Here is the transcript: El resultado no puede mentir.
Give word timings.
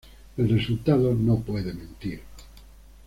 El 0.35 0.49
resultado 0.49 1.13
no 1.13 1.41
puede 1.41 1.75
mentir. 1.75 2.21